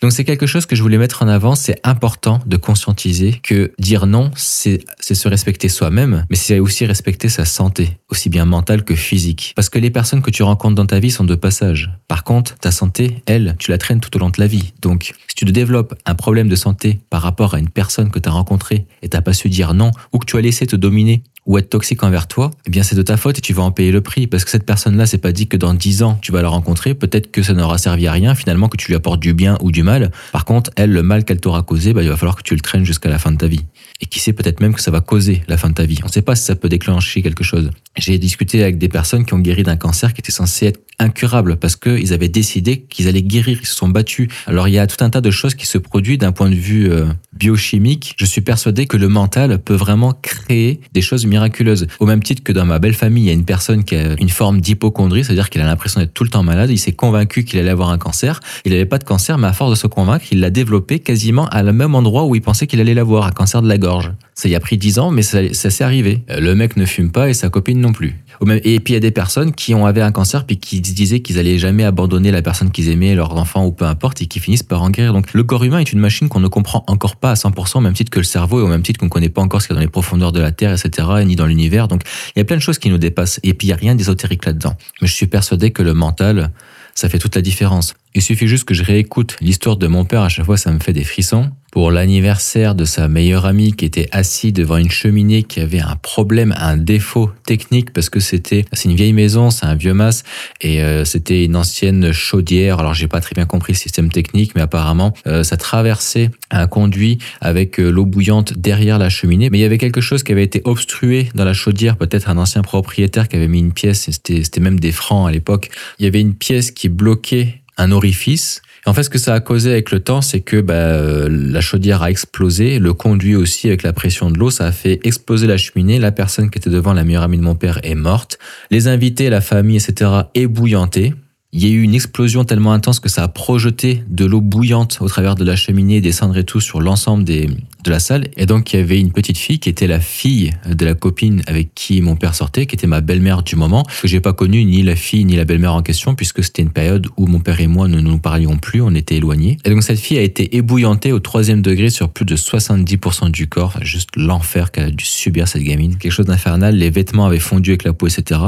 Donc 0.00 0.12
c'est 0.12 0.24
quelque 0.24 0.46
chose 0.46 0.66
que 0.66 0.76
je 0.76 0.82
voulais 0.82 0.98
mettre 0.98 1.22
en 1.22 1.28
avant. 1.28 1.54
C'est 1.54 1.80
important 1.84 2.40
de 2.46 2.56
conscientiser 2.56 3.40
que 3.42 3.72
dire 3.78 4.06
non, 4.06 4.30
c'est 4.34 4.84
se 5.00 5.28
respecter 5.28 5.68
soi-même, 5.68 6.24
mais 6.30 6.36
c'est 6.36 6.58
aussi 6.58 6.86
respecter 6.86 7.28
sa 7.28 7.44
santé, 7.44 7.98
aussi 8.08 8.28
bien 8.28 8.44
mentale 8.44 8.84
que 8.84 8.94
physique. 8.94 9.52
Parce 9.56 9.68
que 9.68 9.78
les 9.78 9.90
personnes 9.90 10.22
que 10.22 10.30
tu 10.30 10.42
rencontres 10.42 10.74
dans 10.74 10.86
ta 10.86 11.00
vie 11.00 11.10
sont 11.10 11.24
de 11.24 11.34
passage. 11.34 11.90
Par 12.08 12.24
contre, 12.24 12.56
ta 12.56 12.70
santé, 12.70 13.22
elle, 13.26 13.56
tu 13.58 13.70
la 13.70 13.78
traînes 13.78 14.00
tout 14.00 14.14
au 14.16 14.20
long 14.20 14.30
de 14.30 14.40
la 14.40 14.46
vie. 14.46 14.72
Donc 14.82 15.14
si 15.28 15.34
tu 15.34 15.44
développes 15.44 15.94
un 16.06 16.14
problème 16.14 16.48
de 16.48 16.56
santé 16.56 17.00
par 17.10 17.22
rapport 17.22 17.54
à 17.54 17.58
une 17.58 17.68
personne 17.68 18.10
que 18.10 18.18
tu 18.18 18.28
as 18.28 18.32
rencontrée 18.32 18.86
et 19.02 19.08
t'as 19.08 19.20
pas 19.20 19.32
su 19.32 19.48
dire 19.48 19.74
non, 19.74 19.90
ou 20.12 20.18
que 20.18 20.26
tu 20.26 20.36
as 20.36 20.40
laissé 20.40 20.66
te 20.66 20.76
dominer 20.76 21.22
ou 21.48 21.58
être 21.58 21.70
toxique 21.70 22.04
envers 22.04 22.28
toi, 22.28 22.52
eh 22.66 22.70
bien 22.70 22.84
c'est 22.84 22.94
de 22.94 23.02
ta 23.02 23.16
faute 23.16 23.38
et 23.38 23.40
tu 23.40 23.54
vas 23.54 23.62
en 23.62 23.72
payer 23.72 23.90
le 23.90 24.02
prix 24.02 24.26
parce 24.26 24.44
que 24.44 24.50
cette 24.50 24.66
personne-là, 24.66 25.06
c'est 25.06 25.18
pas 25.18 25.32
dit 25.32 25.48
que 25.48 25.56
dans 25.56 25.74
10 25.74 26.02
ans 26.02 26.18
tu 26.20 26.30
vas 26.30 26.42
la 26.42 26.48
rencontrer, 26.48 26.94
peut-être 26.94 27.32
que 27.32 27.42
ça 27.42 27.54
n'aura 27.54 27.78
servi 27.78 28.06
à 28.06 28.12
rien 28.12 28.34
finalement 28.34 28.68
que 28.68 28.76
tu 28.76 28.88
lui 28.88 28.94
apportes 28.94 29.18
du 29.18 29.32
bien 29.32 29.56
ou 29.62 29.72
du 29.72 29.82
mal. 29.82 30.12
Par 30.30 30.44
contre, 30.44 30.70
elle 30.76 30.92
le 30.92 31.02
mal 31.02 31.24
qu'elle 31.24 31.40
t'aura 31.40 31.62
causé, 31.62 31.94
bah, 31.94 32.02
il 32.02 32.08
va 32.10 32.16
falloir 32.16 32.36
que 32.36 32.42
tu 32.42 32.54
le 32.54 32.60
traînes 32.60 32.84
jusqu'à 32.84 33.08
la 33.08 33.18
fin 33.18 33.32
de 33.32 33.38
ta 33.38 33.48
vie. 33.48 33.64
Et 34.00 34.06
qui 34.06 34.20
sait 34.20 34.32
peut-être 34.32 34.60
même 34.60 34.74
que 34.74 34.82
ça 34.82 34.90
va 34.90 35.00
causer 35.00 35.42
la 35.48 35.56
fin 35.56 35.70
de 35.70 35.74
ta 35.74 35.84
vie. 35.84 35.98
On 36.02 36.06
ne 36.06 36.12
sait 36.12 36.22
pas 36.22 36.36
si 36.36 36.44
ça 36.44 36.54
peut 36.54 36.68
déclencher 36.68 37.22
quelque 37.22 37.42
chose. 37.42 37.70
J'ai 37.96 38.18
discuté 38.18 38.62
avec 38.62 38.78
des 38.78 38.88
personnes 38.88 39.24
qui 39.24 39.34
ont 39.34 39.40
guéri 39.40 39.64
d'un 39.64 39.76
cancer 39.76 40.12
qui 40.14 40.20
était 40.20 40.30
censé 40.30 40.66
être 40.66 40.80
incurable 40.98 41.56
parce 41.56 41.76
qu'ils 41.76 42.12
avaient 42.12 42.28
décidé 42.28 42.82
qu'ils 42.82 43.08
allaient 43.08 43.22
guérir, 43.22 43.58
ils 43.60 43.66
se 43.66 43.74
sont 43.74 43.88
battus. 43.88 44.28
Alors 44.46 44.68
il 44.68 44.74
y 44.74 44.78
a 44.78 44.86
tout 44.86 45.02
un 45.02 45.10
tas 45.10 45.20
de 45.20 45.30
choses 45.30 45.54
qui 45.54 45.66
se 45.66 45.78
produisent 45.78 46.18
d'un 46.18 46.32
point 46.32 46.50
de 46.50 46.54
vue 46.54 46.90
euh, 46.90 47.06
biochimique. 47.32 48.14
Je 48.18 48.24
suis 48.24 48.40
persuadé 48.40 48.86
que 48.86 48.96
le 48.96 49.08
mental 49.08 49.58
peut 49.58 49.74
vraiment 49.74 50.12
créer 50.12 50.80
des 50.92 51.02
choses 51.02 51.24
miraculeuses. 51.38 51.86
Au 52.00 52.06
même 52.06 52.22
titre 52.22 52.42
que 52.42 52.52
dans 52.52 52.64
ma 52.64 52.78
belle 52.78 52.94
famille, 52.94 53.24
il 53.24 53.26
y 53.26 53.30
a 53.30 53.34
une 53.34 53.44
personne 53.44 53.84
qui 53.84 53.94
a 53.94 54.14
une 54.18 54.28
forme 54.28 54.60
d'hypochondrie, 54.60 55.24
c'est-à-dire 55.24 55.50
qu'il 55.50 55.60
a 55.60 55.66
l'impression 55.66 56.00
d'être 56.00 56.12
tout 56.12 56.24
le 56.24 56.30
temps 56.30 56.42
malade. 56.42 56.70
Il 56.70 56.78
s'est 56.78 56.92
convaincu 56.92 57.44
qu'il 57.44 57.58
allait 57.58 57.70
avoir 57.70 57.90
un 57.90 57.98
cancer. 57.98 58.40
Il 58.64 58.72
n'avait 58.72 58.86
pas 58.86 58.98
de 58.98 59.04
cancer, 59.04 59.38
mais 59.38 59.46
à 59.46 59.52
force 59.52 59.70
de 59.70 59.76
se 59.76 59.86
convaincre, 59.86 60.26
il 60.32 60.40
l'a 60.40 60.50
développé 60.50 60.98
quasiment 60.98 61.46
à 61.48 61.62
le 61.62 61.72
même 61.72 61.94
endroit 61.94 62.24
où 62.24 62.34
il 62.34 62.42
pensait 62.42 62.66
qu'il 62.66 62.80
allait 62.80 62.94
l'avoir, 62.94 63.26
un 63.26 63.32
cancer 63.32 63.62
de 63.62 63.68
la 63.68 63.78
gorge. 63.78 64.12
Ça 64.34 64.48
y 64.48 64.54
a 64.54 64.60
pris 64.60 64.76
10 64.76 64.98
ans, 64.98 65.10
mais 65.10 65.22
ça, 65.22 65.38
ça 65.52 65.70
s'est 65.70 65.84
arrivé. 65.84 66.22
Euh, 66.30 66.40
le 66.40 66.54
mec 66.54 66.76
ne 66.76 66.86
fume 66.86 67.10
pas 67.10 67.28
et 67.28 67.34
sa 67.34 67.48
copine 67.48 67.80
non 67.80 67.92
plus. 67.92 68.16
Et 68.46 68.80
puis 68.80 68.92
il 68.92 68.94
y 68.94 68.96
a 68.96 69.00
des 69.00 69.10
personnes 69.10 69.52
qui 69.52 69.74
ont 69.74 69.86
avait 69.86 70.02
un 70.02 70.12
cancer 70.12 70.44
puis 70.44 70.58
qui 70.58 70.80
disaient 70.80 71.20
qu'ils 71.20 71.38
allaient 71.38 71.58
jamais 71.58 71.84
abandonner 71.84 72.30
la 72.30 72.42
personne 72.42 72.70
qu'ils 72.70 72.88
aimaient, 72.88 73.14
leurs 73.14 73.34
enfants 73.36 73.66
ou 73.66 73.72
peu 73.72 73.84
importe, 73.84 74.22
et 74.22 74.26
qui 74.26 74.40
finissent 74.40 74.62
par 74.62 74.82
en 74.82 74.90
guérir. 74.90 75.12
Donc 75.12 75.32
le 75.32 75.42
corps 75.42 75.64
humain 75.64 75.78
est 75.78 75.92
une 75.92 75.98
machine 75.98 76.28
qu'on 76.28 76.40
ne 76.40 76.48
comprend 76.48 76.84
encore 76.86 77.16
pas 77.16 77.32
à 77.32 77.34
100%, 77.34 77.78
au 77.78 77.80
même 77.80 77.94
titre 77.94 78.10
que 78.10 78.20
le 78.20 78.24
cerveau 78.24 78.60
et 78.60 78.62
au 78.62 78.68
même 78.68 78.82
titre 78.82 79.00
qu'on 79.00 79.06
ne 79.06 79.10
connaît 79.10 79.28
pas 79.28 79.42
encore 79.42 79.62
ce 79.62 79.66
qu'il 79.66 79.74
y 79.74 79.76
a 79.76 79.80
dans 79.80 79.84
les 79.84 79.90
profondeurs 79.90 80.32
de 80.32 80.40
la 80.40 80.52
Terre, 80.52 80.72
etc., 80.72 81.08
ni 81.24 81.36
dans 81.36 81.46
l'univers. 81.46 81.88
Donc 81.88 82.02
il 82.36 82.38
y 82.38 82.42
a 82.42 82.44
plein 82.44 82.56
de 82.56 82.62
choses 82.62 82.78
qui 82.78 82.90
nous 82.90 82.98
dépassent. 82.98 83.40
Et 83.42 83.54
puis 83.54 83.66
il 83.66 83.70
n'y 83.70 83.74
a 83.74 83.76
rien 83.76 83.94
d'ésotérique 83.94 84.44
là-dedans. 84.44 84.76
Mais 85.00 85.08
je 85.08 85.14
suis 85.14 85.26
persuadé 85.26 85.70
que 85.70 85.82
le 85.82 85.94
mental, 85.94 86.50
ça 86.94 87.08
fait 87.08 87.18
toute 87.18 87.34
la 87.34 87.42
différence. 87.42 87.94
Il 88.14 88.22
suffit 88.22 88.48
juste 88.48 88.64
que 88.64 88.74
je 88.74 88.82
réécoute 88.82 89.36
l'histoire 89.40 89.76
de 89.76 89.86
mon 89.86 90.04
père, 90.04 90.22
à 90.22 90.28
chaque 90.28 90.46
fois 90.46 90.56
ça 90.56 90.72
me 90.72 90.80
fait 90.80 90.92
des 90.92 91.04
frissons. 91.04 91.50
Pour 91.70 91.90
l'anniversaire 91.90 92.74
de 92.74 92.86
sa 92.86 93.08
meilleure 93.08 93.44
amie 93.44 93.74
qui 93.74 93.84
était 93.84 94.08
assise 94.10 94.54
devant 94.54 94.78
une 94.78 94.90
cheminée 94.90 95.42
qui 95.42 95.60
avait 95.60 95.80
un 95.80 95.96
problème, 95.96 96.54
un 96.56 96.78
défaut 96.78 97.30
technique 97.44 97.92
parce 97.92 98.08
que 98.08 98.20
c'était 98.20 98.64
c'est 98.72 98.88
une 98.88 98.96
vieille 98.96 99.12
maison, 99.12 99.50
c'est 99.50 99.66
un 99.66 99.74
vieux 99.74 99.92
mas 99.92 100.24
et 100.62 100.82
euh, 100.82 101.04
c'était 101.04 101.44
une 101.44 101.56
ancienne 101.56 102.10
chaudière. 102.10 102.78
Alors 102.78 102.94
j'ai 102.94 103.06
pas 103.06 103.20
très 103.20 103.34
bien 103.34 103.44
compris 103.44 103.74
le 103.74 103.78
système 103.78 104.10
technique, 104.10 104.54
mais 104.54 104.62
apparemment 104.62 105.12
euh, 105.26 105.44
ça 105.44 105.58
traversait 105.58 106.30
un 106.50 106.66
conduit 106.66 107.18
avec 107.42 107.78
euh, 107.78 107.90
l'eau 107.90 108.06
bouillante 108.06 108.54
derrière 108.54 108.98
la 108.98 109.10
cheminée. 109.10 109.50
Mais 109.50 109.58
il 109.58 109.62
y 109.62 109.64
avait 109.64 109.78
quelque 109.78 110.00
chose 110.00 110.22
qui 110.22 110.32
avait 110.32 110.44
été 110.44 110.62
obstrué 110.64 111.28
dans 111.34 111.44
la 111.44 111.52
chaudière, 111.52 111.98
peut-être 111.98 112.30
un 112.30 112.38
ancien 112.38 112.62
propriétaire 112.62 113.28
qui 113.28 113.36
avait 113.36 113.46
mis 113.46 113.58
une 113.58 113.72
pièce. 113.72 114.08
C'était 114.10 114.42
c'était 114.42 114.60
même 114.60 114.80
des 114.80 114.92
francs 114.92 115.28
à 115.28 115.32
l'époque. 115.32 115.68
Il 115.98 116.06
y 116.06 116.08
avait 116.08 116.20
une 116.22 116.34
pièce 116.34 116.70
qui 116.70 116.88
bloquait 116.88 117.60
un 117.78 117.92
orifice 117.92 118.60
En 118.86 118.94
fait, 118.94 119.04
ce 119.04 119.10
que 119.10 119.18
ça 119.18 119.34
a 119.34 119.40
causé 119.40 119.72
avec 119.72 119.90
le 119.90 120.00
temps, 120.00 120.20
c'est 120.20 120.40
que 120.40 120.60
bah, 120.60 121.28
la 121.28 121.60
chaudière 121.60 122.02
a 122.02 122.10
explosé, 122.10 122.78
le 122.78 122.92
conduit 122.92 123.36
aussi 123.36 123.68
avec 123.68 123.82
la 123.82 123.92
pression 123.92 124.30
de 124.30 124.38
l'eau, 124.38 124.50
ça 124.50 124.66
a 124.66 124.72
fait 124.72 125.00
exploser 125.04 125.46
la 125.46 125.56
cheminée. 125.56 125.98
La 125.98 126.12
personne 126.12 126.50
qui 126.50 126.58
était 126.58 126.70
devant, 126.70 126.92
la 126.92 127.04
meilleure 127.04 127.22
amie 127.22 127.38
de 127.38 127.42
mon 127.42 127.54
père, 127.54 127.80
est 127.82 127.94
morte. 127.94 128.38
Les 128.70 128.88
invités, 128.88 129.30
la 129.30 129.40
famille, 129.40 129.76
etc., 129.76 130.10
ébouillantés. 130.34 131.14
Il 131.50 131.66
y 131.66 131.66
a 131.66 131.74
eu 131.74 131.80
une 131.80 131.94
explosion 131.94 132.44
tellement 132.44 132.72
intense 132.72 133.00
que 133.00 133.08
ça 133.08 133.22
a 133.22 133.28
projeté 133.28 134.04
de 134.06 134.26
l'eau 134.26 134.42
bouillante 134.42 134.98
au 135.00 135.08
travers 135.08 135.34
de 135.34 135.44
la 135.44 135.56
cheminée, 135.56 136.02
des 136.02 136.12
cendres 136.12 136.36
et 136.36 136.44
tout 136.44 136.60
sur 136.60 136.82
l'ensemble 136.82 137.24
des, 137.24 137.46
de 137.46 137.90
la 137.90 138.00
salle. 138.00 138.28
Et 138.36 138.44
donc, 138.44 138.74
il 138.74 138.76
y 138.76 138.82
avait 138.82 139.00
une 139.00 139.12
petite 139.12 139.38
fille 139.38 139.58
qui 139.58 139.70
était 139.70 139.86
la 139.86 139.98
fille 139.98 140.52
de 140.70 140.84
la 140.84 140.92
copine 140.92 141.40
avec 141.46 141.74
qui 141.74 142.02
mon 142.02 142.16
père 142.16 142.34
sortait, 142.34 142.66
qui 142.66 142.74
était 142.74 142.86
ma 142.86 143.00
belle-mère 143.00 143.42
du 143.42 143.56
moment, 143.56 143.86
que 144.02 144.06
j'ai 144.06 144.20
pas 144.20 144.34
connue 144.34 144.62
ni 144.66 144.82
la 144.82 144.94
fille 144.94 145.24
ni 145.24 145.36
la 145.36 145.46
belle-mère 145.46 145.72
en 145.72 145.80
question, 145.80 146.14
puisque 146.14 146.44
c'était 146.44 146.60
une 146.60 146.70
période 146.70 147.06
où 147.16 147.26
mon 147.26 147.40
père 147.40 147.58
et 147.62 147.66
moi 147.66 147.88
ne 147.88 147.98
nous 147.98 148.18
parlions 148.18 148.58
plus, 148.58 148.82
on 148.82 148.94
était 148.94 149.16
éloignés. 149.16 149.56
Et 149.64 149.70
donc, 149.70 149.82
cette 149.82 150.00
fille 150.00 150.18
a 150.18 150.22
été 150.22 150.54
ébouillantée 150.54 151.12
au 151.12 151.18
troisième 151.18 151.62
degré 151.62 151.88
sur 151.88 152.10
plus 152.10 152.26
de 152.26 152.36
70% 152.36 153.30
du 153.30 153.48
corps. 153.48 153.78
Juste 153.80 154.10
l'enfer 154.16 154.70
qu'elle 154.70 154.84
a 154.84 154.90
dû 154.90 155.06
subir 155.06 155.48
cette 155.48 155.62
gamine. 155.62 155.96
Quelque 155.96 156.12
chose 156.12 156.26
d'infernal. 156.26 156.76
Les 156.76 156.90
vêtements 156.90 157.24
avaient 157.24 157.38
fondu 157.38 157.70
avec 157.70 157.84
la 157.84 157.94
peau, 157.94 158.06
etc. 158.06 158.38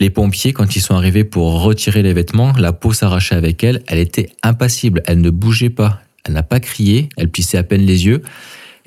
Les 0.00 0.10
pompiers, 0.10 0.52
quand 0.52 0.76
ils 0.76 0.82
sont 0.82 0.94
arrivés 0.94 1.24
pour 1.24 1.62
retirer 1.62 2.02
les 2.02 2.12
vêtements, 2.12 2.25
la 2.58 2.72
peau 2.72 2.92
s'arrachait 2.92 3.34
avec 3.34 3.62
elle. 3.64 3.82
Elle 3.86 3.98
était 3.98 4.30
impassible. 4.42 5.02
Elle 5.06 5.20
ne 5.20 5.30
bougeait 5.30 5.70
pas. 5.70 6.00
Elle 6.24 6.34
n'a 6.34 6.42
pas 6.42 6.60
crié. 6.60 7.08
Elle 7.16 7.28
plissait 7.28 7.58
à 7.58 7.62
peine 7.62 7.82
les 7.82 8.06
yeux. 8.06 8.22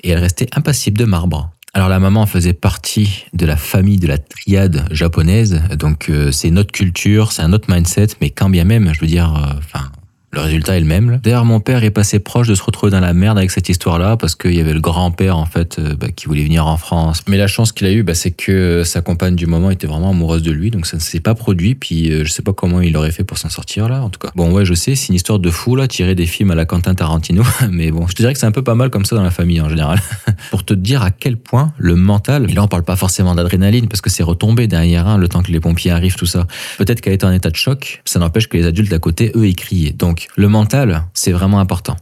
Et 0.02 0.10
elle 0.10 0.18
restait 0.18 0.48
impassible 0.54 0.98
de 0.98 1.04
marbre. 1.04 1.50
Alors 1.72 1.88
la 1.88 2.00
maman 2.00 2.26
faisait 2.26 2.52
partie 2.52 3.26
de 3.32 3.46
la 3.46 3.56
famille 3.56 3.98
de 3.98 4.08
la 4.08 4.18
triade 4.18 4.86
japonaise, 4.90 5.62
donc 5.78 6.08
euh, 6.08 6.32
c'est 6.32 6.50
notre 6.50 6.72
culture, 6.72 7.30
c'est 7.30 7.42
un 7.42 7.52
autre 7.52 7.72
mindset, 7.72 8.08
mais 8.20 8.30
quand 8.30 8.50
bien 8.50 8.64
même, 8.64 8.92
je 8.92 9.00
veux 9.00 9.06
dire, 9.06 9.32
euh, 9.36 9.56
enfin, 9.56 9.92
le 10.32 10.40
résultat 10.40 10.76
est 10.76 10.80
le 10.80 10.86
même. 10.86 11.18
D'ailleurs, 11.22 11.44
mon 11.44 11.58
père 11.58 11.82
est 11.82 11.90
passé 11.90 12.20
proche 12.20 12.46
de 12.46 12.54
se 12.54 12.62
retrouver 12.62 12.92
dans 12.92 13.00
la 13.00 13.12
merde 13.12 13.36
avec 13.36 13.50
cette 13.50 13.68
histoire-là 13.68 14.16
parce 14.16 14.36
qu'il 14.36 14.54
y 14.54 14.60
avait 14.60 14.72
le 14.72 14.80
grand-père 14.80 15.36
en 15.36 15.44
fait 15.44 15.78
euh, 15.78 15.96
bah, 15.96 16.06
qui 16.14 16.26
voulait 16.26 16.44
venir 16.44 16.66
en 16.68 16.76
France. 16.76 17.22
Mais 17.28 17.36
la 17.36 17.48
chance 17.48 17.72
qu'il 17.72 17.86
a 17.88 17.92
eue, 17.92 18.04
bah, 18.04 18.14
c'est 18.14 18.30
que 18.30 18.84
sa 18.84 19.00
compagne 19.02 19.34
du 19.34 19.46
moment 19.46 19.70
était 19.72 19.88
vraiment 19.88 20.10
amoureuse 20.10 20.42
de 20.42 20.52
lui, 20.52 20.70
donc 20.70 20.86
ça 20.86 20.96
ne 20.96 21.02
s'est 21.02 21.18
pas 21.18 21.34
produit. 21.34 21.74
Puis 21.74 22.12
euh, 22.12 22.24
je 22.24 22.30
sais 22.30 22.42
pas 22.42 22.52
comment 22.52 22.80
il 22.80 22.96
aurait 22.96 23.10
fait 23.10 23.24
pour 23.24 23.38
s'en 23.38 23.48
sortir 23.48 23.88
là, 23.88 24.02
en 24.02 24.08
tout 24.08 24.20
cas. 24.20 24.30
Bon, 24.36 24.52
ouais, 24.52 24.64
je 24.64 24.74
sais, 24.74 24.94
c'est 24.94 25.08
une 25.08 25.16
histoire 25.16 25.40
de 25.40 25.50
fou 25.50 25.74
là, 25.74 25.88
tirer 25.88 26.14
des 26.14 26.26
films 26.26 26.52
à 26.52 26.54
la 26.54 26.64
Quentin 26.64 26.94
Tarantino, 26.94 27.42
mais 27.70 27.90
bon, 27.90 28.06
je 28.06 28.14
te 28.14 28.22
dirais 28.22 28.32
que 28.32 28.38
c'est 28.38 28.46
un 28.46 28.52
peu 28.52 28.62
pas 28.62 28.76
mal 28.76 28.90
comme 28.90 29.04
ça 29.04 29.16
dans 29.16 29.24
la 29.24 29.32
famille 29.32 29.60
en 29.60 29.68
général. 29.68 30.00
pour 30.50 30.64
te 30.64 30.74
dire 30.74 31.02
à 31.02 31.10
quel 31.10 31.36
point 31.36 31.72
le 31.76 31.96
mental, 31.96 32.48
et 32.48 32.52
là 32.52 32.62
on 32.62 32.68
parle 32.68 32.84
pas 32.84 32.96
forcément 32.96 33.34
d'adrénaline 33.34 33.88
parce 33.88 34.00
que 34.00 34.10
c'est 34.10 34.22
retombé 34.22 34.68
derrière 34.68 35.08
un, 35.08 35.18
le 35.18 35.26
temps 35.26 35.42
que 35.42 35.50
les 35.50 35.60
pompiers 35.60 35.90
arrivent, 35.90 36.16
tout 36.16 36.26
ça. 36.26 36.46
Peut-être 36.78 37.00
qu'elle 37.00 37.14
est 37.14 37.24
en 37.24 37.32
état 37.32 37.50
de 37.50 37.56
choc, 37.56 38.00
ça 38.04 38.20
n'empêche 38.20 38.48
que 38.48 38.56
les 38.56 38.66
adultes 38.66 38.92
à 38.92 39.00
côté, 39.00 39.32
eux, 39.34 39.48
ils 39.48 39.56
criaient. 39.56 39.92
Donc 39.92 40.19
le 40.36 40.48
mental, 40.48 41.04
c'est 41.14 41.32
vraiment 41.32 41.60
important. 41.60 41.96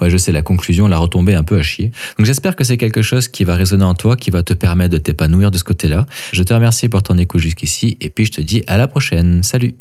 ouais, 0.00 0.10
je 0.10 0.16
sais, 0.16 0.32
la 0.32 0.42
conclusion, 0.42 0.88
la 0.88 0.98
retombée 0.98 1.34
un 1.34 1.42
peu 1.42 1.58
à 1.58 1.62
chier. 1.62 1.92
Donc 2.18 2.26
j'espère 2.26 2.56
que 2.56 2.64
c'est 2.64 2.76
quelque 2.76 3.02
chose 3.02 3.28
qui 3.28 3.44
va 3.44 3.54
résonner 3.54 3.84
en 3.84 3.94
toi, 3.94 4.16
qui 4.16 4.30
va 4.30 4.42
te 4.42 4.54
permettre 4.54 4.92
de 4.92 4.98
t'épanouir 4.98 5.50
de 5.50 5.58
ce 5.58 5.64
côté-là. 5.64 6.06
Je 6.32 6.42
te 6.42 6.52
remercie 6.52 6.88
pour 6.88 7.02
ton 7.02 7.18
écoute 7.18 7.40
jusqu'ici 7.40 7.96
et 8.00 8.10
puis 8.10 8.24
je 8.24 8.32
te 8.32 8.40
dis 8.40 8.62
à 8.66 8.76
la 8.76 8.88
prochaine. 8.88 9.42
Salut 9.42 9.74